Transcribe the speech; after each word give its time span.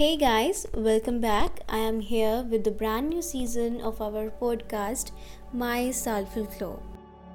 Hey 0.00 0.16
guys, 0.16 0.66
welcome 0.72 1.20
back. 1.20 1.60
I 1.68 1.76
am 1.76 2.00
here 2.00 2.42
with 2.50 2.64
the 2.64 2.70
brand 2.70 3.10
new 3.10 3.20
season 3.20 3.82
of 3.82 4.00
our 4.00 4.30
podcast, 4.30 5.10
My 5.52 5.90
Soulful 5.90 6.46
Flow. 6.46 6.82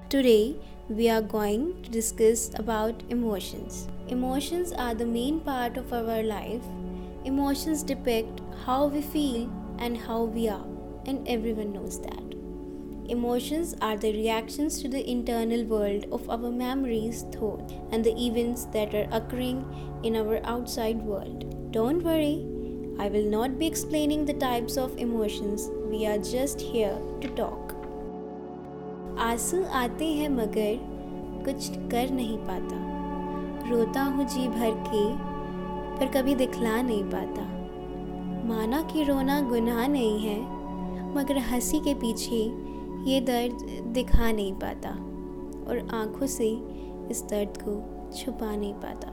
Today, 0.10 0.56
we 0.90 1.08
are 1.08 1.22
going 1.22 1.84
to 1.84 1.92
discuss 1.92 2.50
about 2.56 3.04
emotions. 3.12 3.88
Emotions 4.08 4.72
are 4.72 4.96
the 4.96 5.06
main 5.06 5.42
part 5.42 5.78
of 5.78 5.94
our 5.94 6.24
life. 6.24 6.64
Emotions 7.24 7.84
depict 7.84 8.42
how 8.66 8.88
we 8.88 9.04
feel 9.04 9.48
and 9.78 9.96
how 9.96 10.24
we 10.24 10.50
are, 10.50 10.66
and 11.06 11.28
everyone 11.28 11.72
knows 11.72 12.02
that. 12.02 12.34
Emotions 13.10 13.76
are 13.80 13.96
the 13.96 14.12
reactions 14.12 14.82
to 14.82 14.88
the 14.88 15.08
internal 15.08 15.64
world 15.66 16.08
of 16.12 16.28
our 16.32 16.50
memories, 16.50 17.26
thoughts, 17.32 17.72
and 17.92 18.04
the 18.04 18.18
events 18.20 18.66
that 18.74 18.96
are 18.96 19.08
occurring 19.12 19.64
in 20.02 20.16
our 20.16 20.44
outside 20.44 20.98
world. 20.98 21.52
Don't 21.72 22.02
worry, 22.04 22.48
I 22.98 23.10
will 23.10 23.26
not 23.26 23.60
be 23.60 23.68
explaining 23.68 24.26
the 24.26 24.34
types 24.34 24.78
of 24.78 24.98
emotions. 24.98 25.70
We 25.90 26.06
are 26.08 26.18
just 26.18 26.62
here 26.62 26.98
to 27.22 27.30
talk. 27.36 27.74
आँसू 29.20 29.64
आते 29.80 30.06
हैं 30.14 30.30
मगर 30.30 30.78
कुछ 31.46 31.70
कर 31.92 32.10
नहीं 32.12 32.38
पाता 32.48 32.78
रोता 33.70 34.04
हूँ 34.04 34.26
जी 34.30 34.48
भर 34.48 34.72
के 34.88 35.04
पर 36.00 36.12
कभी 36.14 36.36
दिखला 36.36 36.82
नहीं 36.82 37.04
पाता 37.14 37.44
माना 38.48 38.82
कि 38.92 39.04
रोना 39.04 39.40
गुनाह 39.50 39.88
नहीं 39.88 40.20
है 40.20 40.40
मगर 41.16 41.38
हँसी 41.52 41.80
के 41.80 41.94
पीछे 42.02 42.42
ये 43.12 43.20
दर्द 43.32 43.68
दिखा 43.94 44.32
नहीं 44.32 44.54
पाता 44.64 44.90
और 45.70 45.88
आँखों 45.96 46.28
से 46.28 46.50
इस 47.12 47.24
दर्द 47.32 47.62
को 47.68 47.82
छुपा 48.18 48.56
नहीं 48.56 48.74
पाता 48.74 49.12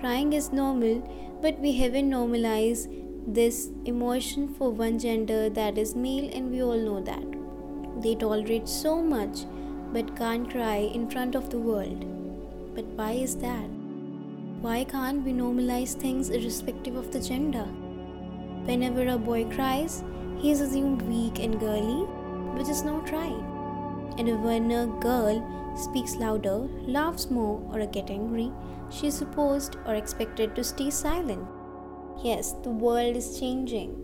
Crying 0.00 0.34
is 0.34 0.52
normal, 0.52 0.96
but 1.40 1.58
we 1.58 1.72
haven't 1.72 2.10
normalized 2.10 2.90
this 3.26 3.70
emotion 3.84 4.46
for 4.46 4.70
one 4.70 4.98
gender 4.98 5.50
that 5.50 5.76
is 5.76 5.96
male, 5.96 6.30
and 6.32 6.50
we 6.50 6.62
all 6.62 6.78
know 6.78 7.00
that. 7.00 7.24
They 8.02 8.14
tolerate 8.14 8.68
so 8.68 9.02
much 9.02 9.46
but 9.92 10.16
can't 10.16 10.50
cry 10.50 10.76
in 10.76 11.10
front 11.10 11.34
of 11.34 11.50
the 11.50 11.58
world. 11.58 12.04
But 12.74 12.84
why 12.84 13.12
is 13.12 13.36
that? 13.38 13.68
Why 14.60 14.84
can't 14.84 15.24
we 15.24 15.32
normalize 15.32 15.94
things 15.94 16.30
irrespective 16.30 16.96
of 16.96 17.10
the 17.10 17.20
gender? 17.20 17.64
Whenever 18.64 19.08
a 19.08 19.18
boy 19.18 19.44
cries, 19.46 20.04
he 20.38 20.50
is 20.50 20.60
assumed 20.60 21.02
weak 21.02 21.38
and 21.38 21.58
girly, 21.58 22.04
which 22.56 22.68
is 22.68 22.82
not 22.82 23.10
right. 23.10 23.42
And 24.18 24.44
when 24.44 24.70
a 24.70 24.86
girl 25.00 25.44
speaks 25.76 26.16
louder, 26.16 26.68
laughs 26.86 27.30
more, 27.30 27.60
or 27.72 27.86
get 27.86 28.10
angry, 28.10 28.52
she 28.90 29.08
is 29.08 29.14
supposed 29.14 29.76
or 29.86 29.94
expected 29.94 30.54
to 30.54 30.64
stay 30.64 30.90
silent. 30.90 31.46
Yes, 32.23 32.53
the 32.63 32.69
world 32.69 33.15
is 33.15 33.39
changing, 33.39 33.95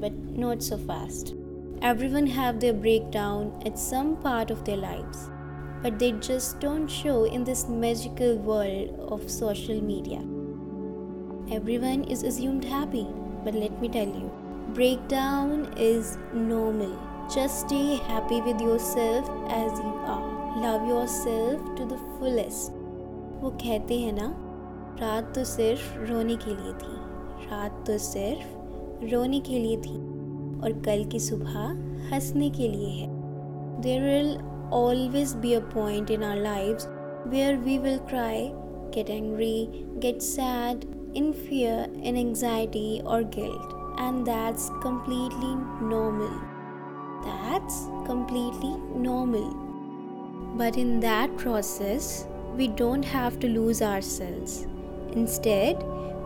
but 0.00 0.12
not 0.12 0.62
so 0.62 0.78
fast. 0.78 1.34
Everyone 1.82 2.26
have 2.26 2.60
their 2.60 2.72
breakdown 2.72 3.60
at 3.66 3.78
some 3.78 4.16
part 4.16 4.50
of 4.50 4.64
their 4.64 4.76
lives, 4.76 5.28
but 5.82 5.98
they 5.98 6.12
just 6.12 6.60
don't 6.60 6.86
show 6.88 7.24
in 7.24 7.44
this 7.44 7.68
magical 7.68 8.36
world 8.36 8.94
of 9.08 9.30
social 9.30 9.80
media. 9.82 10.20
Everyone 11.52 12.04
is 12.04 12.22
assumed 12.22 12.64
happy, 12.64 13.06
but 13.44 13.54
let 13.54 13.80
me 13.80 13.88
tell 13.88 14.06
you, 14.06 14.30
breakdown 14.72 15.74
is 15.76 16.16
normal. 16.32 16.96
Just 17.34 17.66
stay 17.66 17.96
happy 17.96 18.40
with 18.40 18.60
yourself 18.60 19.28
as 19.48 19.78
you 19.78 19.94
are. 20.06 20.34
Love 20.58 20.86
yourself 20.88 21.60
to 21.76 21.84
the 21.84 21.98
fullest. 22.18 22.72
वो 23.42 23.50
कहते 23.60 23.98
हैं 24.00 24.12
ना 24.12 24.26
रात 25.00 25.34
तो 25.34 25.44
सिर्फ 25.44 25.94
रोने 26.10 26.36
के 26.44 26.54
लिए 26.54 26.72
थी 26.82 27.07
रात 27.41 27.83
तो 27.87 27.97
सिर्फ़ 27.97 29.05
रोने 29.11 29.39
के 29.39 29.59
लिए 29.59 29.77
थी 29.77 29.95
और 30.63 30.81
कल 30.85 31.03
की 31.03 31.19
सुबह 31.19 31.57
हंसने 32.13 32.49
के 32.49 32.67
लिए 32.67 32.89
है। 32.89 33.07
There 33.81 34.01
will 34.01 34.37
always 34.73 35.33
be 35.35 35.53
a 35.53 35.59
point 35.59 36.11
in 36.11 36.23
our 36.23 36.37
live 36.37 36.77
where 37.27 37.57
we 37.57 37.77
will 37.77 37.97
cry 37.97 38.49
get 38.95 39.09
angry 39.09 39.67
get 39.97 40.21
sad 40.21 40.85
in 41.15 41.31
fear 41.31 42.01
in 42.03 42.17
anxiety 42.17 42.99
और 42.99 43.23
guilt 43.23 43.77
and 44.01 44.23
that's 44.25 44.69
completely 44.83 45.53
normal 45.87 46.39
that's 47.25 47.85
completely 48.07 49.01
normal 49.01 49.49
but 50.59 50.77
in 50.77 50.99
that 50.99 51.37
process 51.39 52.27
we 52.55 52.67
don't 52.67 53.05
have 53.05 53.39
to 53.39 53.47
lose 53.47 53.83
our 53.83 54.01
selves 54.01 54.63
instead 55.17 55.75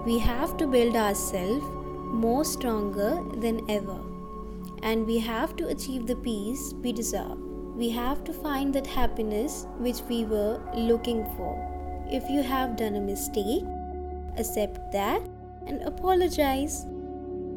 we 0.06 0.20
have 0.20 0.58
to 0.58 0.68
build 0.68 0.96
ourselves 0.96 1.66
more 2.14 2.44
stronger 2.44 3.22
than 3.38 3.62
ever. 3.70 4.00
And 4.82 5.08
we 5.08 5.20
have 5.20 5.56
to 5.58 5.68
achieve 5.68 6.08
the 6.08 6.18
peace 6.18 6.74
we 6.84 6.92
deserve. 6.92 7.38
We 7.78 7.90
have 7.92 8.24
to 8.26 8.34
find 8.34 8.74
that 8.74 8.86
happiness 8.86 9.66
which 9.78 10.02
we 10.10 10.26
were 10.26 10.60
looking 10.76 11.24
for. 11.38 11.54
If 12.12 12.30
you 12.30 12.44
have 12.44 12.76
done 12.76 12.96
a 12.96 13.02
mistake, 13.02 13.64
accept 14.38 14.92
that 14.92 15.22
and 15.68 15.82
apologize. 15.84 16.86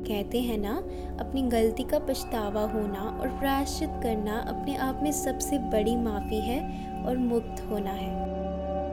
कहते 0.07 0.41
हैं 0.41 0.59
ना 0.59 0.75
अपनी 1.21 1.43
गलती 1.51 1.83
का 1.91 1.99
पछतावा 1.99 2.63
होना 2.73 3.01
और 3.21 3.29
प्रायश्चित 3.39 3.91
करना 4.03 4.39
अपने 4.49 4.77
आप 4.89 5.01
में 5.03 5.11
सबसे 5.13 5.59
बड़ी 5.73 5.97
माफ़ी 5.97 6.41
है 6.41 6.61
और 7.07 7.17
मुक्त 7.19 7.65
होना 7.71 7.93
है 7.93 8.26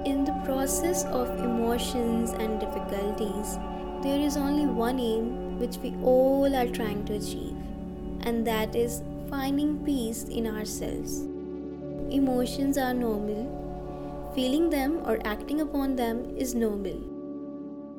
In 0.05 0.25
the 0.25 0.33
process 0.43 1.05
of 1.05 1.29
emotions 1.39 2.31
and 2.31 2.59
difficulties, 2.59 3.57
there 4.01 4.19
is 4.19 4.35
only 4.35 4.65
one 4.65 4.99
aim 4.99 5.57
which 5.57 5.77
we 5.77 5.95
all 6.03 6.53
are 6.53 6.67
trying 6.67 7.05
to 7.05 7.13
achieve, 7.13 7.55
and 8.21 8.45
that 8.45 8.75
is 8.75 9.01
finding 9.29 9.77
peace 9.85 10.23
in 10.23 10.45
ourselves. 10.45 11.21
Emotions 12.11 12.77
are 12.77 12.93
normal, 12.93 14.31
feeling 14.35 14.69
them 14.69 14.99
or 15.05 15.19
acting 15.23 15.61
upon 15.61 15.95
them 15.95 16.35
is 16.35 16.53
normal. 16.53 16.99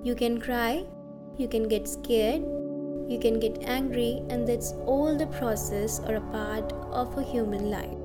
You 0.03 0.14
can 0.14 0.38
cry, 0.38 0.84
you 1.38 1.48
can 1.48 1.69
get 1.69 1.88
scared, 1.88 2.43
you 3.09 3.19
can 3.19 3.41
get 3.41 3.62
angry, 3.62 4.22
and 4.28 4.47
that's 4.47 4.72
all 4.84 5.16
the 5.16 5.28
process 5.38 6.00
or 6.00 6.16
a 6.16 6.28
part 6.32 6.70
of 6.93 7.16
a 7.16 7.22
human 7.22 7.70
life. 7.70 7.97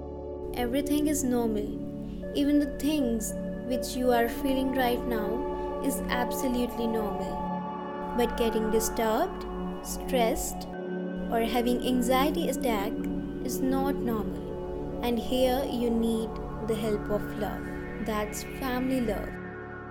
Everything 0.54 1.08
is 1.08 1.22
normal, 1.22 1.68
even 2.34 2.60
the 2.60 2.78
things 2.80 3.34
which 3.70 3.96
you 3.96 4.12
are 4.12 4.28
feeling 4.28 4.74
right 4.76 5.02
now 5.06 5.82
is 5.86 6.02
absolutely 6.10 6.88
normal. 6.88 8.14
But 8.18 8.36
getting 8.36 8.72
disturbed, 8.72 9.46
stressed, 9.84 10.68
or 11.32 11.42
having 11.42 11.86
anxiety 11.86 12.50
attack 12.50 12.92
is 13.46 13.62
not 13.62 13.96
normal. 13.96 15.02
And 15.04 15.20
here 15.20 15.64
you 15.70 15.90
need 15.90 16.30
the 16.68 16.76
help 16.76 17.10
of 17.12 17.22
love. 17.38 17.62
That's 18.06 18.44
family 18.60 19.02
love. 19.02 19.30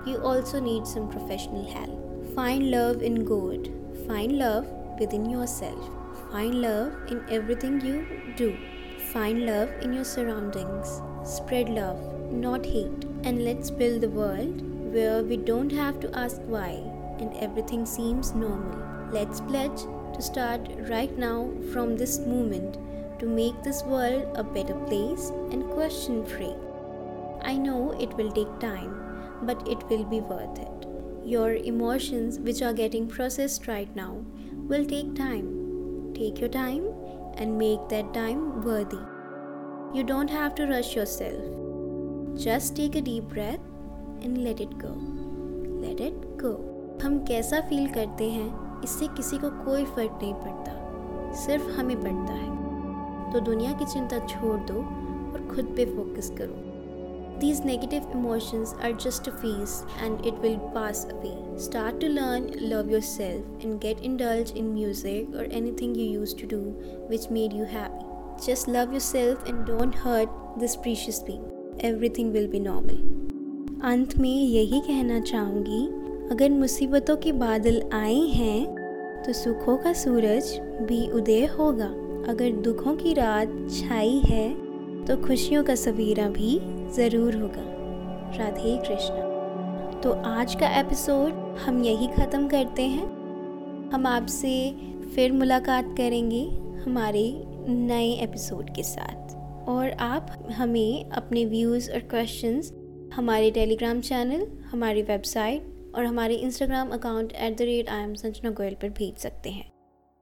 You 0.04 0.18
also 0.18 0.60
need 0.60 0.86
some 0.86 1.08
professional 1.08 1.70
help. 1.70 2.34
Find 2.34 2.70
love 2.70 3.02
in 3.02 3.24
God. 3.24 3.70
Find 4.06 4.38
love 4.38 4.66
within 4.98 5.30
yourself. 5.30 5.90
Find 6.32 6.60
love 6.60 6.92
in 7.08 7.24
everything 7.30 7.80
you 7.80 8.06
do. 8.36 8.56
Find 9.12 9.46
love 9.46 9.70
in 9.80 9.94
your 9.94 10.04
surroundings. 10.04 11.00
Spread 11.24 11.70
love, 11.70 11.98
not 12.30 12.66
hate. 12.66 13.06
And 13.24 13.42
let's 13.42 13.70
build 13.70 14.02
the 14.02 14.10
world 14.10 14.60
where 14.92 15.22
we 15.22 15.38
don't 15.38 15.72
have 15.72 15.98
to 16.00 16.14
ask 16.14 16.42
why 16.42 16.72
and 17.18 17.34
everything 17.38 17.86
seems 17.86 18.34
normal. 18.34 18.78
Let's 19.10 19.40
pledge 19.40 19.80
to 20.14 20.20
start 20.20 20.60
right 20.90 21.16
now 21.16 21.48
from 21.72 21.96
this 21.96 22.18
moment 22.18 22.76
to 23.18 23.24
make 23.24 23.62
this 23.62 23.82
world 23.82 24.30
a 24.36 24.44
better 24.44 24.74
place 24.74 25.30
and 25.52 25.64
question 25.70 26.26
free. 26.26 26.54
I 27.40 27.56
know 27.56 27.92
it 27.98 28.12
will 28.14 28.30
take 28.30 28.60
time, 28.60 28.92
but 29.40 29.66
it 29.66 29.88
will 29.88 30.04
be 30.04 30.20
worth 30.20 30.58
it. 30.58 30.86
Your 31.24 31.54
emotions, 31.54 32.38
which 32.38 32.60
are 32.60 32.74
getting 32.74 33.08
processed 33.08 33.68
right 33.68 33.94
now, 33.96 34.22
will 34.52 34.84
take 34.84 35.14
time. 35.14 36.12
Take 36.14 36.40
your 36.40 36.50
time 36.50 36.97
and 37.38 37.56
make 37.56 37.88
that 37.88 38.12
time 38.12 38.62
worthy. 38.62 39.00
You 39.94 40.04
don't 40.04 40.28
have 40.30 40.54
to 40.56 40.66
rush 40.66 40.94
yourself. 40.94 41.40
Just 42.36 42.76
take 42.76 42.94
a 42.94 43.00
deep 43.00 43.28
breath 43.28 43.60
and 44.22 44.44
let 44.44 44.60
it 44.60 44.76
go. 44.78 44.94
Let 45.80 46.00
it 46.00 46.36
go. 46.36 46.52
हम 47.02 47.18
कैसा 47.26 47.60
feel 47.68 47.86
करते 47.92 48.30
हैं 48.30 48.82
इससे 48.84 49.06
किसी 49.16 49.38
को 49.38 49.50
कोई 49.64 49.84
फ़र्क 49.84 50.18
नहीं 50.22 50.34
पड़ता 50.34 51.34
सिर्फ़ 51.44 51.68
हमें 51.78 51.96
पड़ता 51.96 52.32
है 52.34 53.32
तो 53.32 53.40
दुनिया 53.40 53.72
की 53.78 53.84
चिंता 53.92 54.18
छोड़ 54.26 54.56
दो 54.70 54.80
और 55.32 55.46
खुद 55.54 55.74
पे 55.76 55.84
फोकस 55.94 56.30
करो 56.38 56.67
These 57.40 57.60
negative 57.60 58.04
emotions 58.12 58.74
are 58.82 58.92
just 58.92 59.28
a 59.28 59.32
phase 59.32 59.84
and 60.02 60.26
it 60.26 60.34
will 60.34 60.58
pass 60.74 61.04
away. 61.04 61.36
Start 61.56 62.00
to 62.00 62.08
learn, 62.08 62.52
love 62.58 62.90
yourself, 62.90 63.44
and 63.62 63.80
get 63.80 64.00
indulged 64.00 64.56
in 64.56 64.74
music 64.74 65.28
or 65.34 65.46
anything 65.52 65.94
you 65.94 66.06
used 66.20 66.38
to 66.38 66.46
do 66.46 66.60
which 67.08 67.30
made 67.30 67.52
you 67.52 67.64
happy. 67.64 68.04
Just 68.44 68.66
love 68.66 68.92
yourself 68.92 69.46
and 69.46 69.64
don't 69.64 69.94
hurt 69.94 70.28
this 70.58 70.74
precious 70.74 71.20
being. 71.20 71.44
Everything 71.80 72.32
will 72.32 72.48
be 72.48 72.58
normal. 72.58 72.98
अंत 73.84 74.16
में 74.18 74.30
यही 74.30 74.80
कहना 74.80 75.20
चाहूँगी 75.20 75.82
अगर 76.34 76.50
मुसीबतों 76.50 77.16
के 77.16 77.32
बादल 77.32 77.82
आए 77.94 78.20
हैं 78.36 79.22
तो 79.26 79.32
सुखों 79.32 79.76
का 79.78 79.92
सूरज 79.92 80.56
भी 80.88 81.06
उदय 81.10 81.44
होगा 81.58 81.94
अगर 82.32 82.50
दुखों 82.62 82.96
की 82.96 83.14
रात 83.14 83.52
छाई 83.70 84.18
है 84.26 84.67
तो 85.08 85.16
खुशियों 85.16 85.62
का 85.64 85.74
सवेरा 85.74 86.28
भी 86.28 86.58
ज़रूर 86.94 87.34
होगा। 87.34 87.62
राधे 88.36 88.76
कृष्ण। 88.78 90.00
तो 90.00 90.10
आज 90.26 90.54
का 90.54 90.68
एपिसोड 90.80 91.56
हम 91.58 91.82
यही 91.84 92.06
ख़त्म 92.08 92.48
करते 92.48 92.82
हैं। 92.82 93.06
हम 93.92 94.06
आपसे 94.06 94.52
फिर 95.14 95.32
मुलाकात 95.32 95.94
करेंगे 95.96 96.42
हमारे 96.82 97.24
नए 97.68 98.12
एपिसोड 98.22 98.74
के 98.74 98.82
साथ। 98.82 99.34
और 99.68 99.90
आप 100.02 100.46
हमें 100.52 101.10
अपने 101.12 101.44
व्यूज़ 101.46 101.90
और 101.92 102.08
क्वेश्चंस 102.10 102.72
हमारे 103.14 103.50
टेलीग्राम 103.50 104.00
चैनल, 104.02 104.46
हमारी 104.70 105.02
वेबसाइट 105.02 105.92
और 105.94 106.04
हमारे 106.04 106.34
Instagram 106.36 106.90
account 106.90 107.32
at 107.32 107.58
the 107.58 107.62
rate 107.62 107.88
I 107.88 108.02
am 108.02 108.14
Sanjana 108.14 108.50
Goyal 108.52 108.74
पर 108.74 108.88
भेज 108.90 109.16
सकते 109.16 109.50
हैं। 109.50 109.70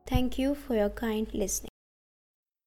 Thank 0.07 0.39
you 0.41 0.55
for 0.55 0.79
your 0.79 0.89
kind 0.99 1.27
listening 1.35 1.76